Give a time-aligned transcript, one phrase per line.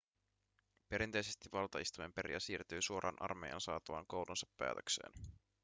[0.89, 5.11] perinteisesti valtaistuimen perijä siirtyi suoraan armeijaan saatuaan koulunsa päätökseen